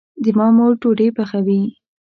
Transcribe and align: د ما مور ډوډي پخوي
د 0.23 0.25
ما 0.37 0.47
مور 0.55 0.71
ډوډي 0.81 1.07
پخوي 1.17 1.61